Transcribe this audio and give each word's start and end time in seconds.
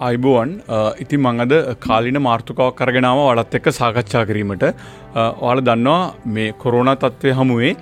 අයිබෝවන් 0.00 0.50
ඉතින් 1.02 1.20
මං 1.20 1.40
අද 1.44 1.52
කාලින 1.86 2.18
මාර්ථකාවක් 2.26 2.76
කරගෙනාව 2.80 3.18
වලත් 3.28 3.58
එක්ක 3.58 3.68
සාකච්ඡා 3.78 4.24
කිරීමට. 4.28 4.64
ඔයාල 5.16 5.60
දන්නවා 5.68 6.14
මේ 6.36 6.52
කොරෝණ 6.62 6.92
තත්ත්වය 7.02 7.34
හමුවේ 7.40 7.72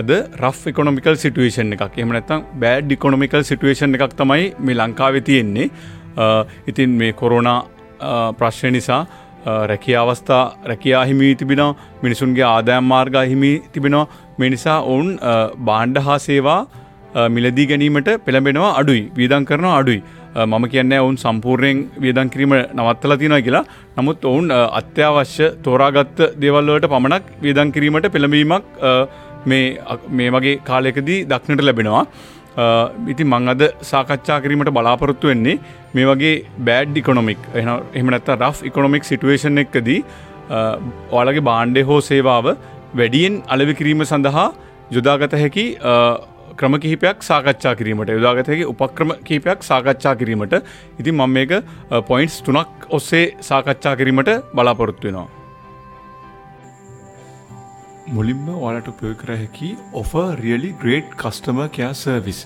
අද 0.00 0.10
රෆ් 0.42 0.60
එකොනොමිකල් 0.72 1.16
සිටුවේෂන් 1.24 1.74
එකක්. 1.76 1.98
එහම 2.00 2.12
නැත්තම් 2.16 2.44
බෑඩ් 2.62 2.88
ඩිකොනොමිකල් 2.88 3.42
සිටුවේෂන් 3.50 3.96
එකක් 3.98 4.16
තමයි 4.20 4.46
මේ 4.60 4.78
ලංකාවෙ 4.80 5.20
තියෙන්නේ. 5.28 5.70
ඉතින් 6.70 6.90
මේ 7.00 7.12
කොරෝණ 7.22 7.50
ප්‍රශ්නය 8.38 8.70
නිසා 8.78 9.02
රැකිය 9.72 9.96
අවස්ථා 10.04 10.44
රැකයා 10.70 11.04
හිමි 11.10 11.34
තිබෙනවා. 11.42 11.76
මිනිසුන්ගේ 12.04 12.46
ආදෑම් 12.54 12.90
මාර්ග 12.94 13.16
හිමි 13.32 13.52
තිබෙනවා. 13.72 14.08
මේ 14.38 14.50
නිසා 14.56 14.80
ඔවුන් 14.92 15.08
බාණ්ඩ 15.70 16.04
හා 16.08 16.18
සේවා 16.28 16.60
මිලදී 17.36 17.66
ගැනීමට 17.72 18.10
පෙළඹෙනවා 18.26 18.76
අඩුයි. 18.82 19.02
වීදන් 19.18 19.48
කරනවා 19.50 19.78
අඩුයි. 19.80 20.02
මම 20.34 20.64
කියන්නේ 20.72 21.00
ඔවුන් 21.00 21.16
සම්පූර්ණයෙන් 21.16 21.80
වියදන් 22.04 22.30
කිරීම 22.30 22.54
නවත්තලා 22.76 23.18
තියෙනවා 23.18 23.44
කියලා. 23.46 23.64
නමුත් 23.98 24.24
ඔවුන් 24.24 24.48
අත්‍යවශ්‍ය 24.80 25.46
තෝරාගත්ත 25.66 26.18
දේවල් 26.42 26.70
වලට 26.70 26.90
පමණක් 26.94 27.26
වියදන් 27.44 27.72
කිරීමට 27.76 28.08
පෙළඹවීමක් 28.14 28.64
මේ 29.46 29.66
මේ 30.10 30.30
වගේ 30.30 30.56
කාලයකදී 30.70 31.20
දක්නට 31.32 31.66
ලැබෙනවා. 31.68 32.04
ඉතින් 33.12 33.26
මං 33.32 33.54
අද 33.54 33.62
සාකච්ඡා 33.92 34.40
කිරීමට 34.42 34.74
බලාපොරොත්තු 34.76 35.30
වෙන්නේ 35.32 35.56
මේ 35.94 36.06
වගේ 36.10 36.34
බෑඩ් 36.68 37.00
ඉකොනොමික් 37.02 37.40
එහෙම 37.54 38.10
නැත්නම් 38.10 38.44
රෆ් 38.48 38.66
ඉකොනොමික් 38.70 39.10
සිටුේෂන් 39.10 39.62
එකකදී 39.64 40.00
ඔයාලගේ 41.12 41.46
භාණ්ඩය 41.50 41.82
හෝ 41.90 42.00
සේවාව 42.10 42.46
වැඩියෙන් 43.00 43.42
අලෙවි 43.48 43.74
කිරීම 43.80 44.04
සඳහා 44.12 44.48
යොදාගත 44.96 45.34
හැකි 45.42 45.66
ක්‍රම 46.58 46.74
කිහිපයක් 46.82 47.22
සාකච්ඡා 47.28 47.74
කිරීමට 47.78 48.10
යොදාගතයගේ 48.16 48.66
උපක්‍රම 48.72 49.12
කිහිපයක් 49.28 49.64
සාකච්ඡා 49.70 50.14
කිරීමට 50.20 50.54
ඉතින් 51.00 51.14
මම 51.14 51.32
මේක 51.36 51.52
පොයින්ට්ස් 52.10 52.36
තුනක් 52.48 52.90
ඔස්සේ 52.98 53.24
සාකච්ඡා 53.48 53.94
කිරීමට 54.00 54.30
බලාපොරොත්තු 54.56 55.08
වෙනවා. 55.08 55.28
මුලින්ම 58.16 58.44
ඔයාලට 58.56 58.88
උපයෝග 58.92 59.16
කර 59.22 59.38
හැකි 59.42 59.70
ඔෆ 60.00 60.12
රියලි 60.42 60.70
ග්‍රේට් 60.82 61.16
කස්ටම 61.22 61.60
කෑ 61.76 61.94
සර්විස් 62.02 62.40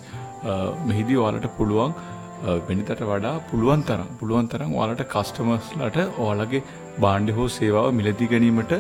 මෙහිදී 0.88 1.18
ඔයාලට 1.22 1.48
පුළුවන් 1.56 1.94
වෙනිතට 2.68 3.00
වඩා 3.10 3.36
පුළුවන් 3.50 3.82
තරම් 3.88 4.10
පුළුවන් 4.18 4.50
තරම් 4.52 4.76
ඔයාලට 4.80 5.02
කස්ටමස්ලට 5.14 5.98
ඔයාලගේ 6.24 6.62
බාණ්ඩ 7.04 7.34
හෝ 7.38 7.48
සේවාව 7.56 7.88
මිලදී 8.00 8.28
ගැනීමට 8.34 8.74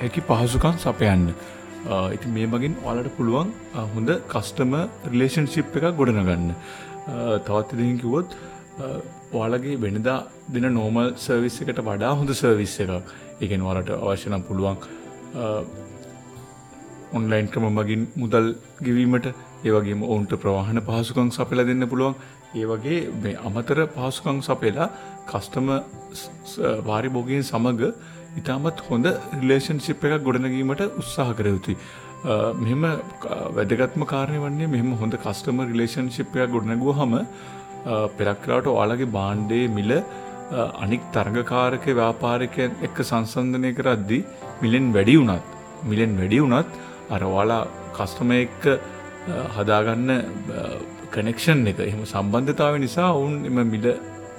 හැකි 0.00 0.20
පහසුකම් 0.28 0.76
සපයන්න. 0.84 1.24
ඉති 1.86 2.28
මේ 2.28 2.46
මගින් 2.46 2.74
ඔයාලට 2.82 3.16
පුළුවන් 3.16 3.50
හොඳ 3.94 4.10
කස්ටම 4.28 4.72
රිලේෂන්ශිප් 5.06 5.76
එකක් 5.78 5.96
ගොඩනගන්න. 5.96 6.52
තවත් 7.44 7.72
ඉදින් 7.74 7.98
කිවොත් 7.98 8.36
ඔයාලගේ 9.32 9.76
වෙනදා 9.78 10.18
දෙන 10.48 10.66
නෝමල් 10.74 11.12
සර්විස් 11.16 11.60
එකට 11.62 11.82
වඩා 11.82 12.14
හොඳ 12.14 12.30
සර්විස් 12.34 12.74
එකක් 12.80 13.12
එකෙන් 13.40 13.62
වලට 13.62 13.90
අවශ්‍යනම් 13.98 14.42
පුළුවන් 14.42 14.76
ඔන්ලයින් 17.12 17.48
ක්‍රම 17.48 17.68
මගින් 17.72 18.02
මුදල් 18.16 18.46
ගෙවීමට 18.80 19.28
ඒවගේම 19.64 20.02
ඔවුන්ට 20.04 20.34
ප්‍රවාහන 20.36 20.80
පහසුකං 20.82 21.30
සපල 21.30 21.64
දෙන්න 21.64 21.88
පුළුවන් 21.88 22.14
ඒ 22.54 22.66
වගේ 22.66 23.00
මේ 23.22 23.40
අමතර 23.42 23.78
පහසුකං 23.88 24.38
සපේලා 24.42 24.88
කස්ටම 25.26 25.68
වාරිභෝගයෙන් 26.86 27.42
සමඟ 27.42 27.82
ඉතාමත් 28.40 28.84
හොඳ 28.88 29.06
රිලේෂන්ශිප් 29.34 30.04
එකක් 30.06 30.22
ගොඩනගීමට 30.26 30.84
උත්සාහ 31.00 31.28
කර 31.32 31.46
යුතුයි. 31.48 31.76
මෙහෙම 32.60 32.82
වැදගත්ම 33.56 34.04
කාරණය 34.04 34.38
වන්නේ 34.44 34.68
මෙහෙම 34.68 34.90
හොඳ 35.02 35.14
කස්ටම 35.16 35.60
රිලේෂන්ශිප් 35.64 36.36
එකක් 36.36 36.52
ගොඩනැගුව 36.54 36.96
හම 36.98 37.14
පෙරක්ලාට 38.18 38.66
ඔයාලගේ 38.66 39.12
බාණ්ඩේ 39.18 39.68
මිල 39.70 39.92
අනික් 40.84 41.02
තරගකාරක 41.12 41.84
ව්‍යාපාරිකයන් 41.92 42.72
එක්ක 42.82 42.98
සංසන්ධනය 43.04 43.72
කරද්දි 43.74 44.18
මිලෙන් 44.62 44.92
වැඩි 44.92 45.16
වුණත් 45.20 45.46
මිලෙන් 45.84 46.16
වැඩි 46.20 46.40
වුණත් 46.40 46.78
අර 47.10 47.22
ඔයාලා 47.22 47.62
කස්ටම 47.96 48.30
එක්ක 48.36 48.64
හදාගන්න 49.56 50.10
කනෙක්ෂන් 51.12 51.66
එක 51.66 51.80
එහෙම 51.80 52.02
සම්බන්ධතාව 52.04 52.78
නිසා 52.78 53.10
ඔවුන් 53.12 53.36
එම 53.50 53.60
මිල 53.74 53.86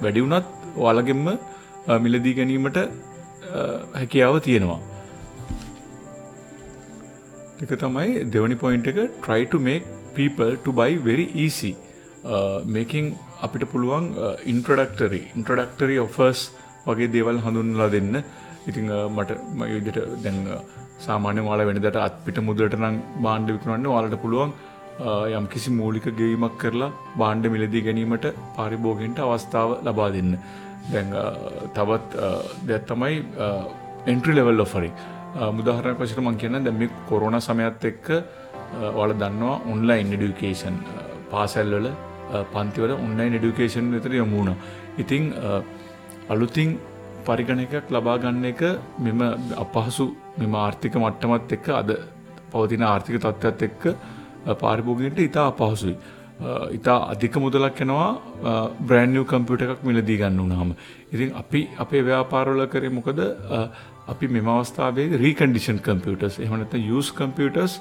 වැඩි 0.02 0.24
වුණත් 0.24 0.46
ඔයාලගෙන්ම 0.76 1.26
මිලදී 1.98 2.34
ගැනීමට 2.34 2.78
හැකියාව 3.98 4.40
තියෙනවා. 4.48 4.80
එක 7.64 7.72
තමයි 7.80 8.24
දෙවනි 8.34 8.56
පොයින්ට 8.60 8.86
එක 8.92 8.98
try 9.24 9.40
to 9.52 9.58
make 9.68 9.84
people 10.18 10.52
to 10.64 10.70
buy 10.78 10.90
very 11.08 11.26
easy 11.44 11.72
uh, 12.24 12.58
මේකින් 12.76 13.12
අපිට 13.46 13.64
පුළුවන් 13.72 14.06
ඉන්ට්‍රඩක්ටරි 14.52 15.20
ඉන්ට්‍රඩක්ටරි 15.36 15.96
ඔෆර්ස් 16.06 16.42
වගේ 16.86 17.10
දේවල් 17.16 17.40
හඳුන්ලා 17.44 17.90
දෙන්න 17.96 18.14
ඉතිං 18.70 18.88
uh, 18.98 19.06
මට 19.16 19.36
මයුදට 19.60 19.98
දැන් 20.24 20.40
uh, 20.56 20.62
සාමාන්‍ය 21.06 21.44
වාල 21.48 21.62
වෙනදට 21.70 22.00
අත්පිට 22.06 22.40
මුදලට 22.48 22.76
නම් 22.80 22.96
බාණ්ඩ 23.26 23.54
විකුණන්න 23.54 23.92
වාලට 23.94 24.16
පුළුවන් 24.24 24.52
යම් 25.36 25.46
කිසි 25.52 25.70
මූලික 25.72 26.06
ගෙවීමක් 26.18 26.56
කරලා 26.58 26.90
බාණ්ඩ 27.20 27.52
මිලදී 27.54 27.84
ගැනීමට 27.86 28.26
පරිභෝගෙන්ට 28.56 29.22
අවස්ථාව 29.26 29.70
ලබා 29.86 30.10
දෙන්න. 30.16 30.32
දැන් 30.92 31.08
තවත් 31.74 32.10
දෙයක් 32.68 32.84
තමයි 32.90 33.16
එන්ට්‍රි 34.06 34.34
ලෙවල් 34.38 34.60
ඔෆරි 34.66 34.90
මුදාහරණ 35.58 35.96
වශයෙන් 35.96 36.24
මම 36.24 36.38
කියන්න 36.42 36.64
දැන් 36.66 36.78
මේ 36.78 36.90
කොරෝනා 37.08 37.40
සමයත් 37.40 37.84
එක්ක 37.92 38.06
ඔයාලා 38.90 39.20
දන්නවා 39.22 39.56
ඔන්ලයින් 39.72 40.12
එඩියුකේෂන් 40.16 40.76
පාසල්වල 41.32 41.88
පන්තිවල 42.54 42.92
ඔන්ලයින් 42.96 43.34
එඩියුකේෂන් 43.38 43.92
විතර 43.94 44.14
යොමු 44.14 44.36
වුණා. 44.36 44.56
ඉතින් 44.98 45.24
අලුතින් 46.28 46.78
පරිගණකයක් 47.26 47.86
ලබා 47.90 48.16
ගන්න 48.22 48.44
එක 48.52 48.62
මෙම 48.98 49.20
අපහසු 49.64 50.06
මෙම 50.38 50.54
ආර්ථික 50.56 50.94
මට්ටමත් 50.96 51.52
එක්ක 51.56 51.68
අද 51.80 51.90
පවතින 52.52 52.82
ආර්ථික 52.84 53.16
තත්ත්වයක් 53.18 53.62
එක්ක 53.68 53.84
පාරිභෝගිකයන්ට 54.46 55.20
ඉතා 55.20 55.46
අපහසුයි. 55.46 55.96
ඉතා 56.72 56.98
අධික 57.12 57.34
මුදලක් 57.36 57.80
යනවා 57.80 58.08
බ්‍රෑන්්ියව් 58.82 59.24
කම්පියුට 59.26 59.62
එකක් 59.66 59.82
මිලදී 59.84 60.18
ගන්න 60.18 60.38
වුනාම. 60.38 60.74
ඉතින් 61.12 61.32
අපි 61.34 61.68
අපේ 61.78 62.02
ව්‍යාපාරවල 62.02 62.66
කරේ 62.66 62.90
මොකද 62.90 63.20
අපි 64.08 64.26
මෙම 64.28 64.48
අවස්ථාවේ 64.48 65.18
රීකන්ඩිෂන් 65.18 65.78
කම්පියටස් 65.80 66.40
එහමනත 66.40 66.74
යස් 66.74 67.12
කම්පියටස් 67.12 67.80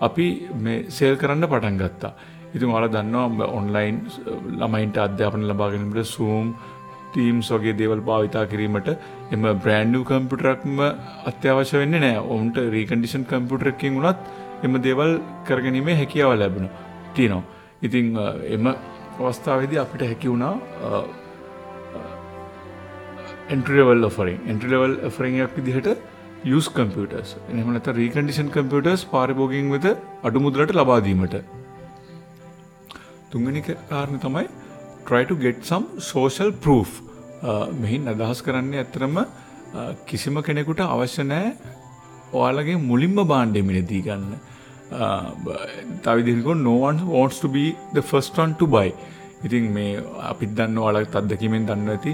අපි 0.00 0.26
මේ 0.56 0.84
සේල් 0.90 1.16
කරන්න 1.16 1.48
පටන් 1.48 1.78
ගත්තා. 1.78 2.12
ඉතින් 2.54 2.68
ඔයාලා 2.68 2.94
දන්නවා 2.96 3.50
ඔන්ලයින් 3.58 3.96
ළමයින්ට 4.60 4.98
අධ්‍යාපන 4.98 5.48
ලබා 5.50 5.70
ගැනීමට 5.72 6.06
සූම් 6.06 6.54
ටීම්ස් 7.10 7.48
වගේ 7.50 7.74
දේවල් 7.80 8.00
භාවිතා 8.02 8.44
කිරීමට 8.46 8.88
එම 9.32 9.42
බ්‍රෑන්්ඩ 9.62 10.04
කම්පියුටරක්ම 10.08 10.78
අත්‍යවශ්‍ය 11.30 11.76
වෙන්නේ 11.82 12.00
නෑ 12.04 12.24
ඔවුන්ට 12.24 12.56
රීකන්ඩිෂන් 12.76 13.24
කම්පියුටරකින් 13.30 13.98
වුණත් 13.98 14.20
එම 14.64 14.74
දේවල් 14.86 15.12
කරගැනීමේ 15.48 15.96
හැකියාව 16.00 16.32
ලැබෙන 16.42 16.66
තියනවා. 17.16 17.44
ඉතිං 17.86 18.06
එම 18.56 18.66
අවස්ථාවේදී 19.20 19.80
අපිට 19.84 20.02
හැකි 20.10 20.28
වුණා 20.32 20.54
එන්ට්‍රවල් 23.54 24.08
ඔෆරින් 24.10 24.38
එන්ට්‍රලවල් 24.52 24.94
ෆරියක් 25.16 25.52
විදිහට 25.58 25.88
යස් 26.56 26.66
කම්පියටස් 26.76 27.30
එහමනත 27.50 27.86
රීකන්ඩිෂන් 28.00 28.48
කම්පියටස් 28.56 29.04
පාරිභෝගින් 29.12 29.68
වෙත 29.74 29.86
අඩු 30.28 30.44
මුදලට 30.46 30.72
ලබාදීමට 30.80 31.36
තුංගනික 33.32 33.68
කාරණ 33.90 34.18
තමයි 34.24 34.46
try 35.08 35.22
to 35.30 35.34
get 35.44 35.56
some 35.70 35.86
social 36.12 36.50
proof. 36.64 36.90
මෙහින් 37.82 38.02
අදහස් 38.12 38.38
කරන්නේ 38.46 38.80
ඇත්තරම 38.82 39.16
කිසිම 40.10 40.36
කෙනෙකුට 40.48 40.80
අවශ්‍ය 40.86 41.24
නෑ 41.32 41.48
ඔයාලගේ 42.38 42.76
මුලින්ම 42.90 43.18
බාණ්ඩය 43.32 43.62
මිලදී 43.70 44.02
ගන්න. 44.06 44.32
තවිදික 46.04 46.48
නෝවන් 46.60 46.96
wants 47.08 47.38
to 47.40 47.48
be 47.48 47.66
the 47.92 48.02
first 48.02 48.38
one 48.38 48.54
to 48.54 48.66
buy. 48.68 48.88
ඉතින් 49.44 49.64
මේ 49.72 49.92
අපිත් 50.30 50.50
දන්න 50.56 50.78
ඔයාලත් 50.78 51.16
අත්දැකීමෙන් 51.20 51.66
දන්න 51.68 51.94
ඇති 51.94 52.12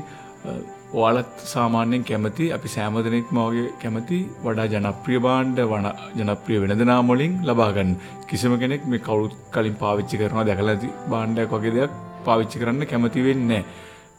ඔයාලත් 0.93 1.35
සාමාන්‍යයෙන් 1.45 2.05
කැමති 2.05 2.47
අපි 2.53 2.69
සෑමදනෙක්ම 2.69 3.37
වගේ 3.39 3.67
කැමති 3.83 4.19
වඩා 4.45 4.67
ජනප්‍රිය 4.73 5.21
බාණ්ඩ 5.27 5.61
වන 5.73 5.87
ජනප්‍රිය 6.19 6.59
වෙනදනා 6.63 7.01
මොලින් 7.03 7.35
ලබාගන්න 7.49 7.93
කිසිම 8.27 8.55
කෙනෙක් 8.63 8.89
මේ 8.93 9.05
කවුරුත් 9.09 9.37
කලින් 9.55 9.77
පාවිච්චි 9.83 10.21
කරනවා 10.21 10.47
දැකලා 10.49 10.75
ඇති 10.75 10.91
බාණ්ඩයක් 11.13 11.55
වගේ 11.57 11.75
දෙයක් 11.77 11.93
පාවිච්චි 12.27 12.63
කරන්න 12.63 12.91
කැමති 12.93 13.27
වෙන්නේ 13.29 13.63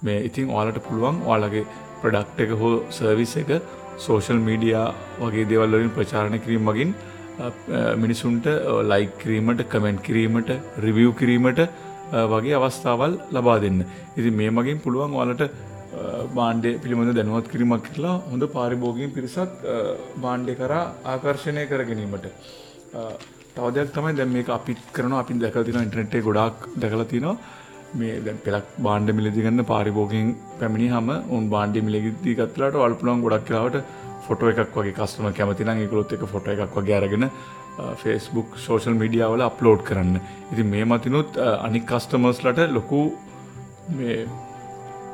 මේ 0.04 0.20
ඉතින් 0.30 0.54
ඔයාලට 0.56 0.82
පුළුවන් 0.88 1.18
ඔයාලගේ 1.28 1.66
ප්‍රොඩක්ට් 2.02 2.44
එක 2.46 2.54
හෝ 2.62 2.74
සර්විස් 2.98 3.34
එක 3.42 3.52
සෝෂල් 4.06 4.40
මීඩියා 4.48 4.88
වගේ 5.20 5.50
දේවල් 5.52 5.76
වලින් 5.76 5.96
ප්‍රචාරණය 5.98 6.40
කිරීම 6.46 6.70
මගින් 6.70 6.94
මිනිසුන්ට 8.04 8.46
ලයි 8.92 9.10
කිරීමට 9.22 9.64
කමෙන්ට් 9.74 10.06
කිරීමට 10.08 10.52
රිවියව් 10.86 11.12
කිරීමට 11.22 11.62
වගේ 12.34 12.56
අවස්ථාවල් 12.60 13.14
ලබා 13.36 13.60
දෙන්න. 13.66 13.84
ඉති 14.18 14.32
මේ 14.40 14.50
මගින් 14.50 14.82
පුළුවන් 14.86 15.20
ඔලට 15.24 15.44
බාණ්ඩය 16.38 16.72
පිළිබඳ 16.84 17.14
දැනුවත් 17.20 17.48
කිරීමක් 17.54 17.86
කරලා 17.88 18.16
හොඳ 18.32 18.44
පාරිභෝගින් 18.56 19.14
පිරිසක් 19.18 19.54
බාණ්ඩය 20.26 20.56
කරා 20.62 20.84
ආකර්ශණය 21.14 21.64
කර 21.72 21.84
ගැනීමට. 21.90 22.28
තවදයක් 23.56 23.90
තමයි 23.96 24.14
දැම් 24.20 24.32
මේ 24.36 24.46
අපිත් 24.58 24.84
කරන 24.94 25.14
අපි 25.14 25.40
දැකතින 25.40 25.82
ඉන්ටනෙට්ේ 25.86 26.24
ගොඩක් 26.28 26.70
දැකලා 26.84 27.10
තිනවා 27.14 27.36
මේ 28.00 28.20
දැන් 28.26 28.38
පෙලක් 28.46 28.68
බාණ්ඩ 28.88 29.16
මිලදිගන්න 29.18 29.64
පාරිභෝගින් 29.72 30.30
පැමිණි 30.60 30.88
හම 30.94 31.10
උන් 31.38 31.50
බාණ්ඩි 31.56 31.88
මිලගිදී 31.88 32.38
ගත්ලාට 32.40 32.78
අල්පුලන් 32.88 33.24
ගොඩක් 33.26 33.48
කලාවට 33.50 33.78
ෆොටෝ 34.28 34.52
එකක් 34.52 34.78
වගේ 34.78 34.94
කස්ටම 35.00 35.32
කැමතිනම් 35.40 35.82
ඒකුලොත් 35.84 36.14
එක 36.18 36.24
ෆොට 36.34 36.48
එකක් 36.54 36.78
වගේ 36.78 36.98
අරගෙන 37.00 37.26
ෆෙස්බුක් 38.02 38.58
සෝෂල් 38.66 38.96
මීඩියාවල 39.02 39.42
අප්ලෝඩ් 39.48 39.82
කරන්න. 39.90 40.20
ඉති 40.52 40.64
මේ 40.74 40.86
මතිනුත් 40.86 41.38
අනික් 41.68 41.86
කස්ටමර්ස්ලට 41.92 42.60
ලොකු 42.78 43.02
මේ 43.98 44.18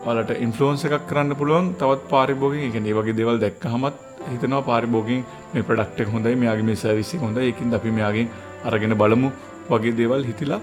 වලට 0.05 0.41
ඉන්ෆලෝන්ස 0.45 0.85
එකක් 0.87 1.07
කරන්න 1.09 1.37
පුළුවන් 1.39 1.69
තවත් 1.81 2.09
පාරිභෝගින් 2.13 2.67
එක 2.69 2.75
ඒ 2.81 2.97
වගේ 2.99 3.17
දෙවල් 3.19 3.39
දැක්ක 3.43 3.69
හමත් 3.73 3.95
හිතනවා 4.31 4.65
පාරිභෝගින් 4.71 5.23
මේ 5.53 5.67
ප්‍රඩක්ටක් 5.69 6.13
හොඳයි 6.15 6.35
මෙයාගේ 6.43 6.67
මේ 6.69 6.81
සවිසි 6.83 7.21
හොඳ 7.23 7.37
එකින් 7.45 7.79
අපි 7.79 7.95
මෙයාගෙන් 7.99 8.35
අරගෙන 8.65 8.99
බලමු 9.01 9.31
වගේ 9.71 9.97
දේවල් 10.01 10.27
හිතිලා 10.29 10.61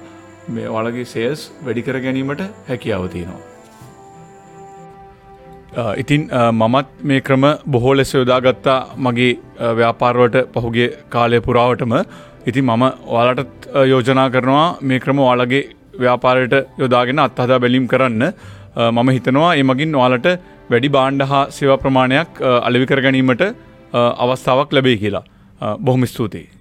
මේ 0.54 0.70
වලගේ 0.76 1.10
සේල්ස් 1.14 1.50
වැඩිකර 1.64 2.00
ගැනීමට 2.04 2.46
හැකියාව 2.70 3.10
තියෙනවා. 3.16 3.53
ඉතින් 5.96 6.28
මමත් 6.52 6.88
මේ 7.02 7.20
ක්‍රම 7.20 7.44
බොහෝ 7.66 7.94
ලෙස 7.94 8.14
යොදාගත්තා 8.14 8.78
මගේ 8.96 9.32
ව්‍යාපාරවට 9.78 10.36
පහුගේ 10.54 10.88
කාලය 11.10 11.40
පුරාවටම 11.40 11.94
ඉතින් 12.46 12.64
මම 12.64 12.84
ඔයාලටත් 13.14 13.68
යෝජනා 13.92 14.28
කරනවා 14.30 14.66
මේ 14.82 15.00
ක්‍රම 15.00 15.18
ඔයාලගේ 15.26 15.62
ව්‍යාපාරයට 16.00 16.54
යොදාගෙන 16.82 17.24
අත්හදා 17.26 17.60
බැලීම් 17.60 17.86
කරන්න 17.88 18.24
මම 18.94 19.14
හිතනවා 19.16 19.52
ඒ 19.54 19.68
මගින් 19.70 20.00
ඔයාලට 20.00 20.28
වැඩි 20.70 20.94
බාණ්ඩ 20.96 21.28
හා 21.32 21.44
සේවා 21.50 21.82
ප්‍රමාණයක් 21.84 22.42
අලවිකර 22.68 23.00
ගැනීමට 23.06 23.44
අවස්ථාවක් 24.24 24.72
ලැබේ 24.72 24.96
කියලා. 24.96 25.24
බොහොම 25.86 26.06
ස්තුතියි. 26.06 26.53